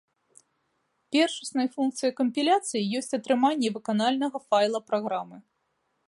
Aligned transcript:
Першаснай 1.15 1.67
функцыяй 1.75 2.13
кампіляцыі 2.21 2.89
ёсць 2.99 3.13
атрыманне 3.17 3.69
выканальнага 3.75 4.37
файла 4.47 4.79
праграмы. 4.89 5.37